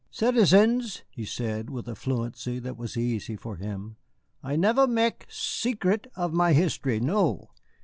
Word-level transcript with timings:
"Citizens," 0.09 1.03
he 1.11 1.23
said, 1.25 1.69
with 1.69 1.87
a 1.87 1.93
fluency 1.93 2.57
that 2.57 2.75
was 2.75 2.97
easy 2.97 3.35
for 3.35 3.57
him, 3.57 3.97
"I 4.41 4.55
never 4.55 4.87
mek 4.87 5.27
secret 5.29 6.07
of 6.15 6.33
my 6.33 6.53
history 6.53 6.99
no. 6.99 7.49